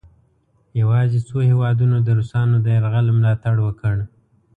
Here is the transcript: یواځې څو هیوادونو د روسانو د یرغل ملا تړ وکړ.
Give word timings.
یواځې 0.81 1.19
څو 1.27 1.37
هیوادونو 1.49 1.97
د 2.01 2.09
روسانو 2.19 2.55
د 2.61 2.67
یرغل 2.75 3.07
ملا 3.17 3.33
تړ 3.43 3.55
وکړ. 3.67 3.95